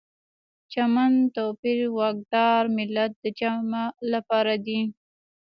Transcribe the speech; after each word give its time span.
چمن، 0.71 1.13
توپیر، 1.35 1.79
واکدار، 1.97 2.63
ملت 2.77 3.11
د 3.23 3.25
جمع 3.39 3.85
لپاره 4.11 4.53
دي. 4.65 4.79